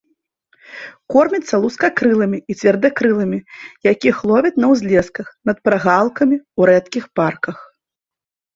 Корміцца 1.15 1.55
лускакрылымі 1.65 2.37
і 2.53 2.55
цвердакрылымі, 2.61 3.39
якіх 3.91 4.15
ловіць 4.31 4.55
на 4.65 4.73
ўзлесках, 4.73 5.27
над 5.53 5.57
прагалкамі, 5.69 6.35
у 6.59 6.71
рэдкіх 6.75 7.05
парках. 7.21 7.57